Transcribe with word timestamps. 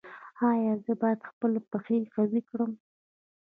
ایا 0.49 0.73
زه 0.85 0.93
باید 1.01 1.27
خپل 1.29 1.51
پښې 1.71 1.97
قوي 2.13 2.41
کړم؟ 2.49 2.71